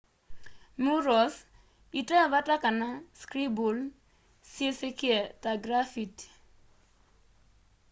murals 0.83 1.35
ite 2.01 2.17
vata 2.31 2.55
kana 2.63 2.89
scribble 3.21 3.81
syisikie 4.51 5.19
ta 5.41 5.51
grafiti 5.65 6.25